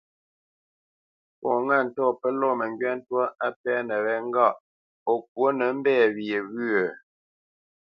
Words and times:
Fɔ 1.39 1.51
ŋâ 1.65 1.77
ntɔ̂ 1.85 2.07
pə́ 2.19 2.31
lɔ̂ 2.39 2.51
məngywá 2.59 2.91
ntwá 2.99 3.23
á 3.45 3.47
pɛ́nə 3.61 3.95
wé 4.05 4.13
ŋgâʼ 4.27 4.57
o 5.11 5.11
ŋkwǒ 5.19 5.45
nə 5.57 5.65
mbɛ̂ 5.77 5.97
wye 6.15 6.37
wyə̂? 6.53 6.85